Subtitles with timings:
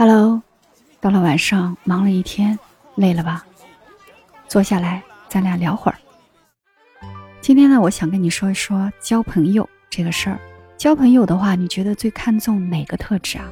[0.00, 0.40] Hello，
[0.98, 2.58] 到了晚上，忙了一天，
[2.94, 3.44] 累了吧？
[4.48, 5.98] 坐下来，咱俩聊会儿。
[7.42, 10.40] 今天呢，我想跟你说一说交朋友这个事儿。
[10.78, 13.44] 交朋友的话，你觉得最看重哪个特质啊？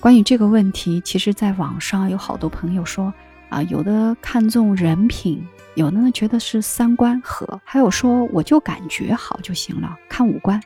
[0.00, 3.14] 关于这个问题，其实在网上有好多朋友说
[3.48, 5.46] 啊，有的看重人品，
[5.76, 10.60] 有的呢觉得是三观合，还有说我就感觉好就行了，看五官。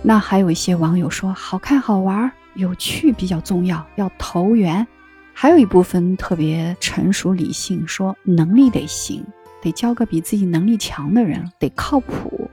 [0.00, 2.30] 那还有一些网友说，好看好玩。
[2.54, 4.86] 有趣比较重要，要投缘。
[5.32, 9.24] 还有一部分特别成熟理性，说能力得行，
[9.62, 12.50] 得交个比自己能力强的人，得靠谱。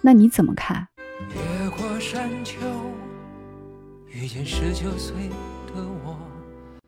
[0.00, 0.86] 那你怎么看？
[1.34, 2.56] 越过山丘，
[4.08, 5.28] 遇见十九岁
[5.66, 6.16] 的我。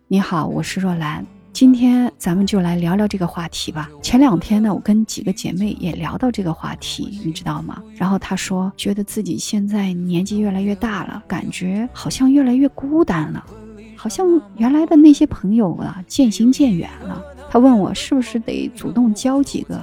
[0.08, 1.26] 你好，我是若兰。
[1.54, 3.88] 今天咱们就来聊聊这个话题吧。
[4.02, 7.80] 前两天呢，我跟几个姐妹也聊到这个话题，你知道吗？
[7.94, 13.46] 然后她说，觉得自己现在年纪越来越大了，感觉好像越来越孤单了，
[13.94, 17.22] 好像原来的那些朋友啊渐行渐远了。
[17.48, 19.80] 她问我是不是得主动交几个，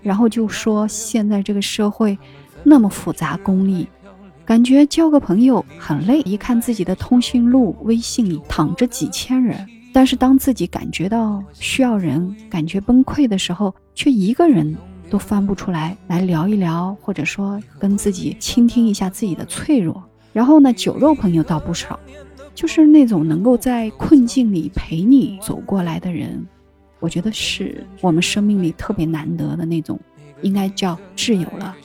[0.00, 2.18] 然后就说现在这个社会
[2.64, 3.86] 那么复杂功利，
[4.46, 6.22] 感觉交个朋友很累。
[6.22, 9.68] 一看自己的通讯录，微信里躺着几千人。
[9.92, 14.74] 但是当自己感觉到需要人，感觉崩溃的时候，却一个人
[15.10, 20.02] 都翻不出来来聊一聊，或者说跟自己倾听一下自己的脆弱。
[20.32, 22.00] 然后呢，酒肉朋友倒不少，
[22.54, 26.42] 就是那种能够在困境里陪你走过来的人，
[26.98, 30.00] 我觉得是我们生命里特别难得的那种，
[30.40, 31.76] 应该叫挚友了。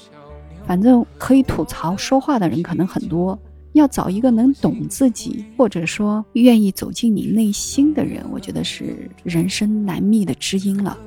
[0.66, 3.38] 反正可以吐槽说话的人可能很多。
[3.78, 10.97] 要找一个能懂自己，或者说愿意走进你内心的人，我觉得是人生难觅的知音了。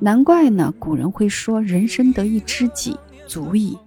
[0.00, 2.96] 难怪呢，古人会说“人生得一知己
[3.28, 3.78] 足矣”。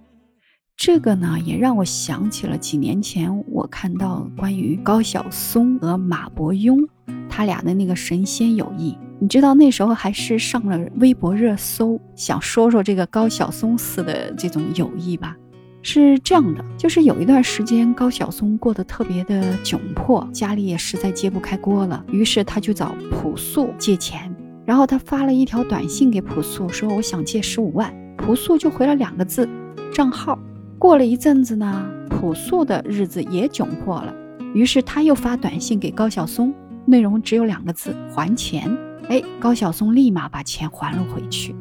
[0.76, 6.86] 这个呢，也让我想起了几年前我看到关于高晓松和马伯庸
[7.28, 8.96] 他俩的那个神仙友谊。
[9.18, 15.34] 你知道那时候还是上了微博热搜，想说说这个高晓松似的这种友谊吧。
[15.86, 29.48] 是这样的，就是有一段时间高晓松过得特别的窘迫，家里也实在揭不开锅了，于是他就找朴素借钱，然后他发了一条短信给朴素，说我想借十五万，朴素就回了两个字，
[29.92, 30.36] 账号。
[30.76, 34.12] 过了一阵子呢，朴素的日子也窘迫了，
[34.54, 36.52] 于是他又发短信给高晓松，
[36.84, 38.76] 内容只有两个字，还钱。
[39.08, 41.54] 哎，高晓松立马把钱还了回去。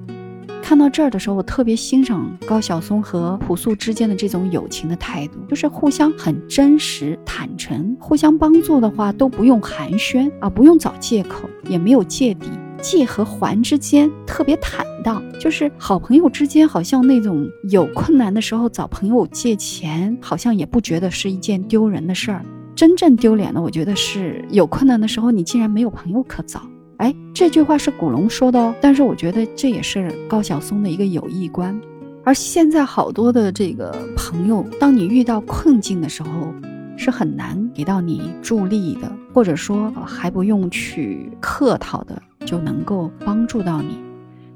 [0.66, 12.50] 看到这儿的时候，我特别欣赏高晓松和朴素之间的这种友情的态度，就是互相很真实、坦诚，互相帮助的话都不用寒暄啊，不用找借口，也没有芥蒂，
[12.81, 22.44] 借和还之间特别坦荡，就是好朋友之间好像那种有困难的时候找朋友借钱，好像也不觉得是一件丢人的事儿。
[22.76, 26.59] 真正丢脸的，我觉得是有困难的时候你竟然没有朋友可找。
[26.97, 31.79] 哎，这句话是古龙说的哦，但是我觉得这也是高晓松的一个友谊观。
[32.23, 36.53] 而现在好多的这个朋友，当你遇到困境的时候，
[36.97, 44.00] 是很难给到你助力的，或者说还不用去客套的就能够帮助到你。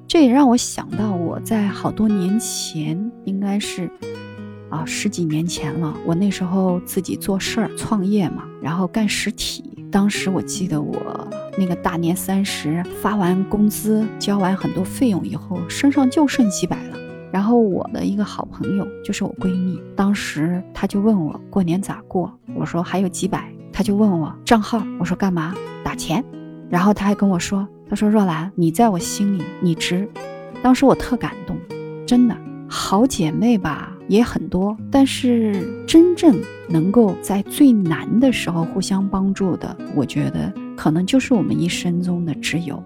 [0.07, 3.91] 这也让我想到我在好多年前，应该是
[4.69, 9.85] 啊十几年前了，我那时候自己做事儿创业嘛，然后干实体。
[9.91, 11.28] 当时我记得我。
[11.57, 16.97] 那个大年三十发完工资，交完很多费用以后，身上就剩几百了。
[17.31, 26.23] 然后我的一个好朋友，就是我闺蜜，当时她就问我过年咋过，我说还有几百，她就问我账号，我说干嘛打钱。
[26.69, 30.09] 然后她还跟我说，她说若兰，你在我心里你值。
[30.63, 31.55] 当时我特感动，
[32.05, 32.35] 真的
[32.67, 36.35] 好姐妹吧也很多，但是真正
[36.67, 40.51] 能够在最难的时候互相帮助的，我觉得。
[40.79, 42.81] 可能就是我们一生中的挚友，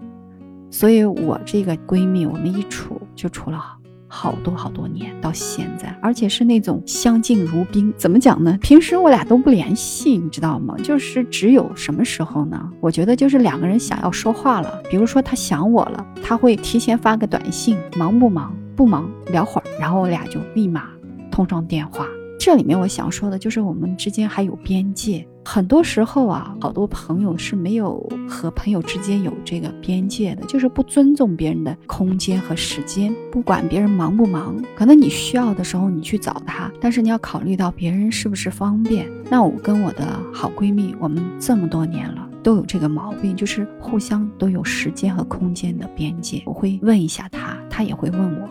[0.68, 3.64] 所以我这个闺蜜，我们一处就处了
[4.08, 7.94] 好多好多年，到现在，而且是那种相敬如宾。
[7.96, 8.58] 怎么讲呢？
[8.60, 10.74] 平时我俩都不联系，你知道吗？
[10.82, 12.68] 就是只有什么时候呢？
[12.80, 18.52] 我觉得就是两个人想要说话了，比如说他想我了，他会提前发个短信，忙不忙？
[18.74, 20.88] 不忙，聊会儿，然后我俩就立马
[21.30, 22.08] 通上电话。
[22.40, 39.06] 这里面我想说的就是我们之间还有边界，很多时候啊，好多朋友是没有和朋友之间有这个边界的，就是不尊重别人的空间和时间，不管别人忙不忙，可能你需要的时候你去找他，但是你要考虑到别人是不是方便。
[39.30, 46.42] 那我跟我的好闺蜜，我们这么多年了都有这个毛病，就是互相都有时间和空间的边界。
[46.46, 48.48] 我会问一下他，他也会问我，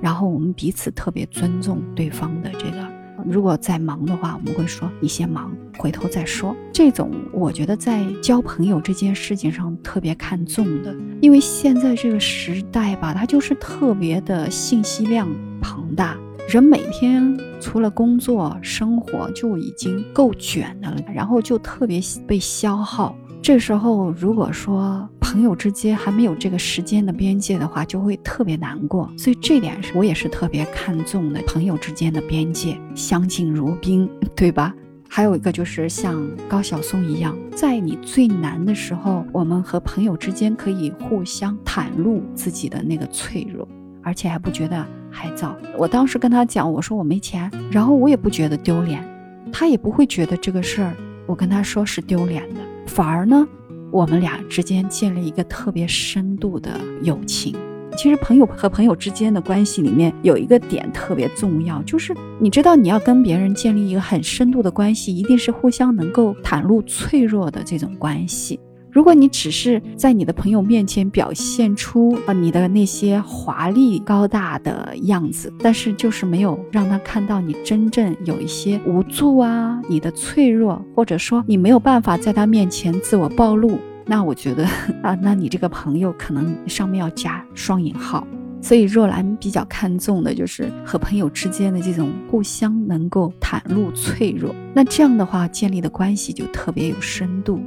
[0.00, 2.99] 然后我们彼此特别尊重对方的这个。
[3.26, 6.54] 如果在忙的话，我们会说你先忙，回头再说。
[6.72, 15.28] 这种我觉得在交朋友这件事情上特别看重的，因为现在这个时代吧，它就是特别的信息量
[15.60, 16.16] 庞大，
[16.48, 23.14] 人每天除了工作生活就已经够卷的了，然后就特别被消耗。
[23.42, 29.10] 这时候如果说，朋友之间还没有这个时间的边界的话，就会特别难过。
[29.16, 34.74] 所以这点是我也是特别看重的，朋友之间的边界，相敬如宾，对吧？
[35.08, 43.66] 还有一个就是像高晓松一样，在你最难的时候，我们和朋友之间可以互相袒露自己的那个脆弱，
[44.02, 45.54] 而且还不觉得害臊。
[45.78, 49.02] 我当时跟他讲，我说我没钱，然后我也不觉得丢脸，
[49.50, 50.94] 他也不会觉得这个事儿
[51.26, 52.60] 我跟他说是丢脸的，
[52.90, 53.46] 反而呢。
[53.92, 57.56] 我们俩之间建立一个特别深度的友情。
[57.96, 68.60] 其实朋友和朋友之间的关系里面有一个点特别重要，就是你知道你要跟别人建立一个很深度的关系，一定是互相能够袒露脆弱的这种关系。
[68.92, 84.64] 如果你只是在你的朋友面前表现出啊你的那些华丽高大的样子，但是就是没有让他看到你真正有一些无助啊，你的脆弱，或者说你没有办法在他面前自我暴露，那我觉得
[85.02, 88.26] 啊，那你这个朋友可能上面要加双引号。
[88.62, 97.58] 所以若兰比较看重的就是和朋友之间的这种互相能够袒露脆弱，那这样的话建立的关系就特别有深度。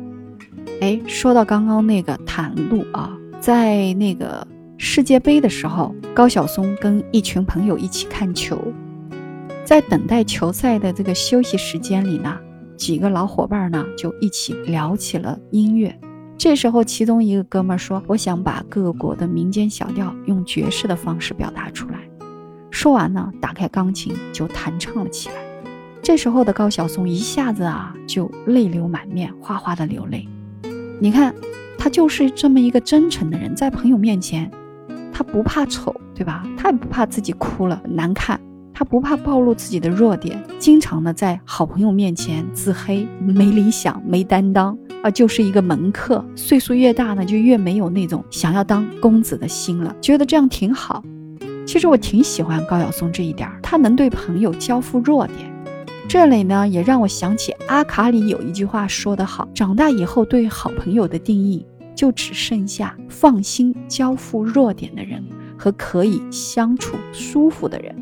[0.84, 3.10] 哎，说到刚刚那个袒露啊，
[3.40, 4.46] 在那个
[4.78, 8.62] 世界杯的时候，高晓松跟一群朋友一起看球，
[9.64, 12.38] 在等待球赛的这个休息时间里呢，
[12.76, 15.98] 几个老伙伴呢就一起聊起了音乐。
[16.38, 22.00] 这时候，其中一个哥们说：“我想把各国的民间小调用爵士的方式表达出来。”
[22.70, 25.36] 说完呢，打开钢琴就弹唱了起来。
[26.02, 30.28] 这时候的高晓松一下子啊就泪流满面，哗哗的流泪。
[31.00, 31.34] 你看，
[31.78, 34.50] 他就是这么一个真诚的人，在朋友面前，
[35.12, 36.44] 他不怕丑，对吧？
[36.58, 38.40] 他也不怕自己哭了难看，
[38.74, 46.24] 他不怕暴露自己的弱点，经常的在好朋友面前自黑，没理想，没担当啊，就是一个门客。
[46.36, 51.04] 岁数越大呢，就越没有那种想要当公子的心了，觉得这样挺好。
[51.66, 55.53] 其实我挺喜欢高晓松这一点，他能对朋友交付弱点。
[56.14, 61.66] 这里呢，也让我想起阿卡里有一句话说得好：长大以后，对好朋友的定义
[61.96, 65.26] 就只剩下放心交付弱点的人
[65.58, 67.96] 和可以相处舒服的人。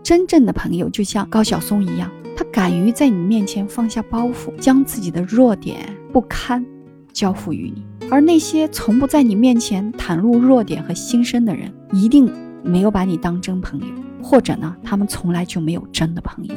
[0.00, 6.64] 真正的朋友就像高晓松一样，他敢于在你面前放下包袱，将自己的弱点不堪
[7.12, 12.32] 交付于你；而那些从不在你面前袒露弱点和心声的人，一定
[12.62, 13.86] 没有把你当真朋友，
[14.22, 16.54] 或者呢，他们从来就没有真的朋友。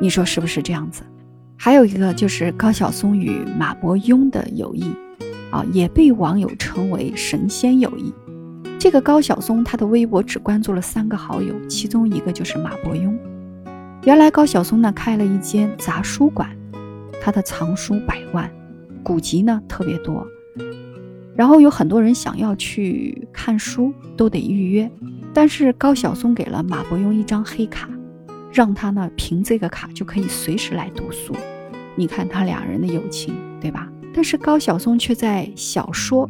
[0.00, 1.02] 你说是不是这样子？
[1.56, 4.84] 还有一个就是高晓松与马伯庸的友谊，
[5.50, 8.14] 啊，也被网友称为神仙友谊。
[8.78, 13.12] 这个高晓松他的微博只关注了三个好友，其中一个就是马伯庸。
[14.04, 16.48] 原来高晓松呢开了一间杂书馆，
[17.20, 18.48] 他的藏书百万，
[19.02, 20.24] 古籍呢特别多，
[21.34, 24.88] 然后有很多人想要去看书都得预约，
[25.34, 27.90] 但是高晓松给了马伯庸一张黑卡。
[28.52, 31.34] 让他呢凭这个卡就可以随时来读书，
[31.96, 33.88] 你看他俩人的友情，对吧？
[34.14, 36.28] 但是高晓松却在小说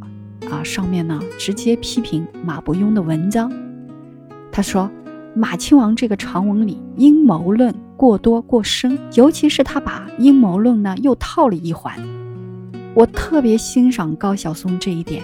[0.50, 3.50] 啊上面呢直接批评马伯庸的文章。
[4.52, 4.90] 他说
[5.34, 11.94] 马亲王这个长文里阴谋论过多过深，尤其是他把阴谋论呢又套了一环。
[12.94, 15.22] 我特别欣赏高晓松这一点，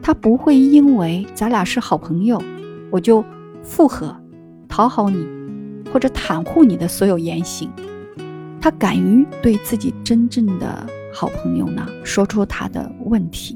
[0.00, 2.40] 他不会因为咱俩是好朋友，
[2.90, 3.24] 我就
[3.62, 4.16] 附和
[4.68, 5.35] 讨好你。
[5.96, 7.70] 或者袒护你的所有言行，
[8.60, 13.54] 他敢于对自己真正的好朋友呢说出他的问题。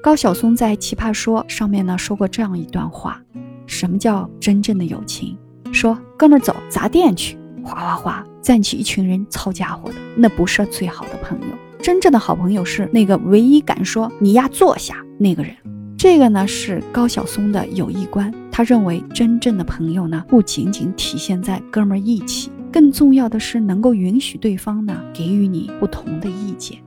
[0.00, 3.20] 高晓松在《奇葩说》上面呢说过这样一段话：
[3.66, 5.36] 什么叫真正的友情？
[5.72, 11.46] 说哥们儿走砸店去，哗哗哗站起一群人操家伙的，那不是最好的朋友。
[11.82, 15.52] 真正的好朋友是那个唯一敢说你丫坐下那个人。
[15.98, 18.32] 这个呢是高晓松的友谊观。
[18.60, 26.78] 他认为，真正的朋友呢，不仅仅体现在哥们义气，更重要的是能够允许对方呢给予你不同的意见，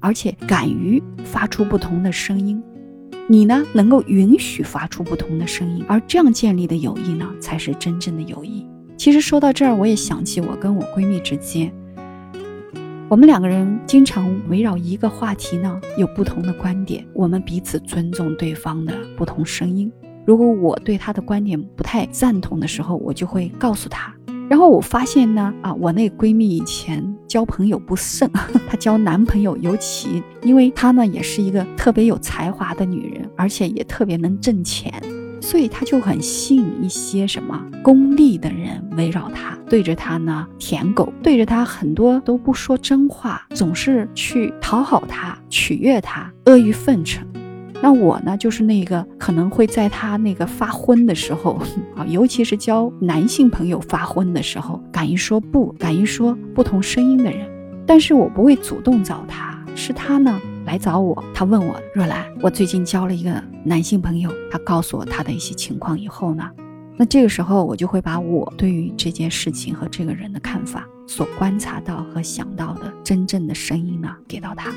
[0.00, 2.60] 而且敢于发出不同的声音。
[3.28, 8.66] 你呢能够允许发出不同的声音，而这样建立的友谊呢，才是真正的友谊。
[8.96, 11.72] 其实说到这儿，我也想起我跟我闺蜜之间。
[13.08, 17.06] 我们两个人经常围绕一个话题呢，有不同的观点。
[17.14, 19.88] 我们彼此尊重对方的不同声音。
[20.26, 24.12] 如果我对他的观点不太赞同的时候，我就会告诉他，
[24.50, 28.28] 然后我发现呢，啊，我那闺蜜以前交朋友不慎，
[28.68, 34.92] 她交男朋友尤其，因为她呢也是一个特别有才华的女人，而且也特别能挣钱，
[35.40, 47.24] 所以她就很吸引一些什么功利的人围绕她，对着她呢舔狗，对着她很多都不说真话，总是去讨好她、取悦她，阿谀奉承。
[47.86, 51.62] 那我呢，就是那个可能会在他那个发昏的时候
[51.94, 57.48] 啊，尤其是交男性朋友发昏的时候，敢于说不，敢于说不同声音的人。
[57.86, 61.22] 但是我不会主动找他，是他呢来找我。
[61.32, 66.50] 他问我若兰，我最近交了一个男性朋友，他告诉我他的一些情况以后呢，
[66.96, 74.72] 那这个时候我就会把我对于这件事情和这个人的看法，所观察到和想到的真正的声音呢，给到他。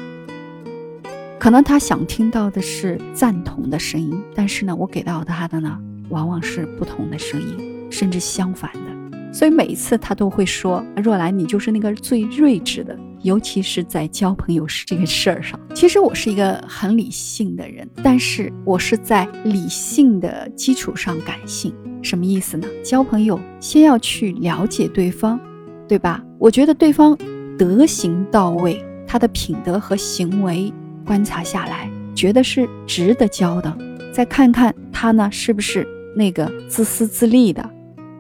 [1.40, 5.80] 可能他想听到的是赞同的声音，但是呢，我给到他的呢，
[6.10, 9.32] 往往是不同的声音，甚至相反的。
[9.32, 21.74] 所以每一次他都会说：“若兰，你就是那个最睿智的，尤其是在交朋友这个事儿上。”其实我是一个很理性的人，但是我是在理性的基础上感性。
[22.02, 22.68] 什么意思呢？
[22.84, 25.40] 交朋友先要去了解对方，
[25.88, 26.22] 对吧？
[26.38, 27.18] 我觉得对方
[27.58, 30.74] 德行到位，他的品德和行为。
[31.10, 33.78] 观察下来，觉得是值得交的。
[34.14, 35.84] 再看看他呢，是不是
[36.16, 37.68] 那个自私自利的，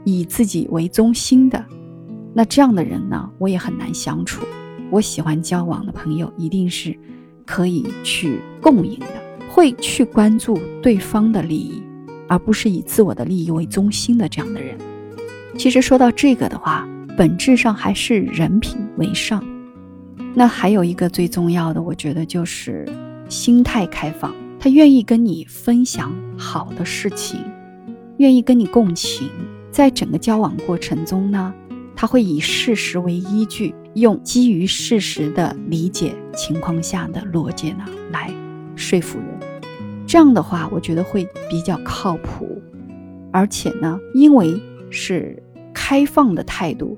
[0.05, 1.63] 以自己为中心的？
[2.33, 4.43] 那这样的人呢，我也很难相处。
[4.89, 6.97] 我喜欢交往的朋友，一定是
[7.45, 11.83] 可以去共赢的，会去关注对方的利益，
[12.27, 14.75] 而不是以自我的利益为中心的这样的人。
[15.59, 19.43] 其实说到这个的话，本质上还是人品为上。
[20.35, 22.87] 那还有一个最重要的，我觉得就是
[23.27, 24.33] 心态开放。
[24.59, 27.39] 他愿意跟你分享好的事情，
[28.17, 29.29] 愿意跟你共情。
[29.71, 31.53] 在整个交往过程中呢，
[31.95, 38.29] 他会以事实为依据，用基于事实的理解情况下的逻辑呢来
[38.75, 39.27] 说服人。
[40.05, 42.61] 这样的话，我觉得会比较靠谱。
[43.31, 44.59] 而且呢，因为
[44.89, 45.41] 是
[45.73, 46.97] 开放的态度，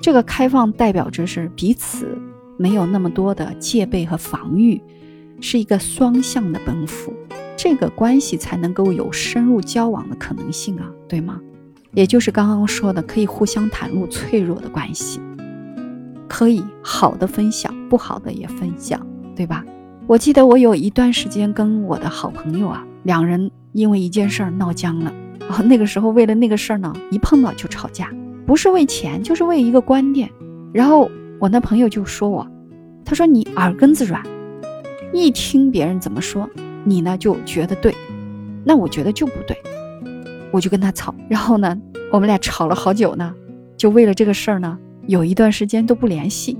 [0.00, 2.16] 这个开放代表着是彼此。
[2.56, 4.80] 没有那么多的戒备和防御，
[5.40, 7.12] 是一个双向的奔赴，
[7.56, 11.40] 这个关系才能够有深入交往的可能性啊，对吗？
[11.94, 15.20] 也就是刚刚说的，可以互相袒露脆弱的关系，
[16.28, 19.04] 可以好的分享，不好的也分享，
[19.34, 19.64] 对吧？
[20.06, 25.12] 我记得我有一段时间跟我的好朋友啊，两人因为一件事儿闹僵了，
[25.48, 28.10] 啊，那个时候为了那个事儿呢，一碰到就吵架，
[28.46, 30.30] 不是为钱，就是为一个观点，
[30.72, 31.10] 然后。
[31.42, 32.46] 我那朋友就说我，
[33.04, 34.22] 他说你耳根子软，
[35.12, 36.48] 一听别人怎么说，
[36.84, 37.92] 你呢就觉得对，
[38.64, 39.56] 那我觉得就不对，
[40.52, 41.76] 我就跟他吵，然后呢，
[42.12, 43.34] 我们俩吵了好久呢，
[43.76, 46.56] 就为了这个事儿呢，有一段时间都不联系。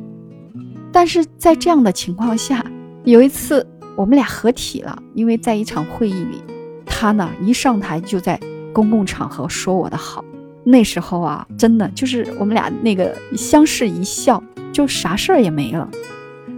[0.90, 2.66] 但是在这样的情况下，
[3.04, 6.42] 有一次我们俩合体了，因为在一场会议里，
[6.84, 8.36] 他呢一上台就在
[8.72, 10.24] 公共场合说我的好，
[10.64, 14.42] 那时候啊，真的就是我们俩那个相视一笑。
[14.72, 15.88] 就啥事儿也没了，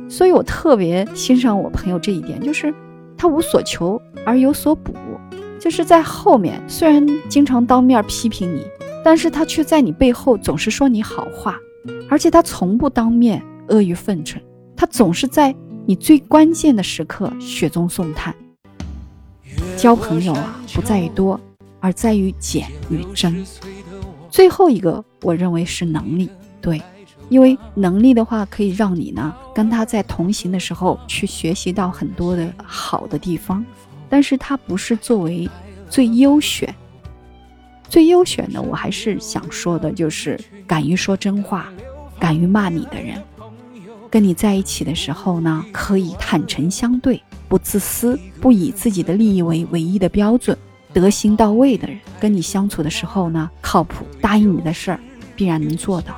[0.09, 2.73] 所以我特别欣赏我朋友这一点，就是
[3.17, 4.95] 他无所求而有所补，
[5.59, 8.65] 就是在后面虽然经常当面批评你，
[9.05, 11.59] 但是他却在你背后总是说你好话，
[12.09, 14.41] 而且他从不当面阿谀奉承，
[14.77, 15.55] 他总是在
[15.87, 18.35] 你最关键的时刻雪中送炭。
[19.77, 21.39] 交朋友啊，不在于多，
[21.81, 23.45] 而在于简与真。
[24.31, 26.31] 最后一个，我认为是能力，
[26.61, 26.81] 对。
[27.29, 33.65] 因为能力的话，可以让你呢跟他在同行的时候去学习到很多的好的地方，
[34.09, 35.49] 但是他不是作为
[35.89, 36.75] 最优选。
[37.89, 41.69] 最优选的，我还是想说的，就是敢于说真话，
[42.19, 43.23] 敢于骂你的人，
[44.11, 50.57] 跟你在一起的时候呢，可以坦诚相对，不自私，不以自己的利益为唯一的标准，
[50.93, 54.99] 德行到位的人，跟你相处的时候呢，靠谱，答应你的事儿
[55.37, 56.17] 必然能做到。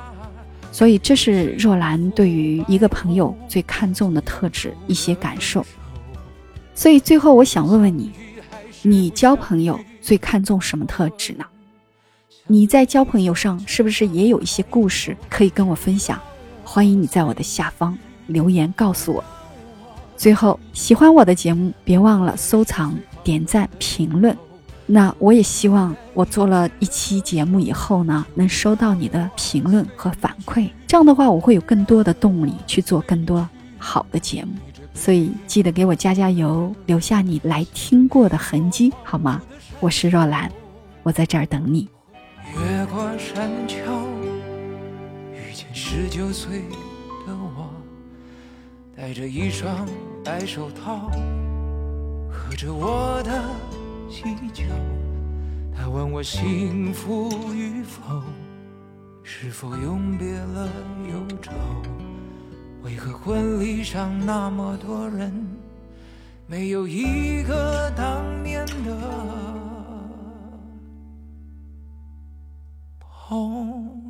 [0.71, 5.65] 所以，这是若兰对于一个朋友最看重的特质一些感受。
[6.75, 8.11] 所以，最后我想问问你：
[8.83, 11.45] 你交朋友最看重什么特质呢？
[12.45, 16.21] 你在交朋友上是不是也有一些故事可以跟我分享？
[16.63, 17.97] 欢迎你在我的下方
[18.27, 19.23] 留言告诉我。
[20.15, 24.37] 最后，喜欢我的节目，别忘了收藏、点赞、评论。
[24.89, 30.69] 那我也希望我做了一期节目以后呢，能收到你的评论和反馈。
[30.87, 34.51] 这样的话，我会有更多的动力去做更多好的节目。
[34.93, 39.41] 所以记得给我加加油，留下你来听过的痕迹，好吗？
[39.81, 40.49] 我是若兰，
[41.03, 41.87] 我在这儿等你。
[42.53, 43.77] 越过山丘。
[45.33, 46.59] 遇见十九岁
[47.27, 47.69] 的我，
[48.95, 49.85] 戴着一双
[50.23, 51.11] 白手套，
[52.31, 53.43] 喝着我的
[54.09, 54.23] 祈
[54.53, 54.63] 求
[55.75, 58.21] 他问我幸福与否
[59.23, 60.69] 是否永别了
[61.11, 61.51] 忧愁？
[62.83, 65.33] 为何婚礼上那么多人
[66.45, 68.97] 没有一个当年的
[72.99, 74.06] 朋